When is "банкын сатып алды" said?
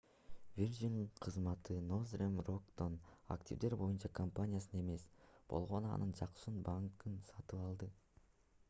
6.71-7.95